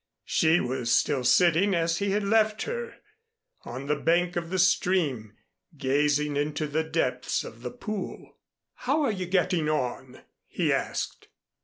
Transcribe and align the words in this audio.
She 0.25 0.59
was 0.59 0.91
still 0.91 1.23
sitting 1.23 1.75
as 1.75 1.99
he 1.99 2.09
had 2.09 2.23
left 2.23 2.63
her, 2.63 2.95
on 3.65 3.85
the 3.85 3.95
bank 3.95 4.35
of 4.35 4.49
the 4.49 4.57
stream, 4.57 5.35
gazing 5.77 6.37
into 6.37 6.65
the 6.65 6.83
depths 6.83 7.43
of 7.43 7.61
the 7.61 7.69
pool. 7.69 8.37
"How 8.73 9.03
are 9.03 9.11
you 9.11 9.27
getting 9.27 9.69
on?" 9.69 10.21
he 10.47 10.73
asked. 10.73 11.27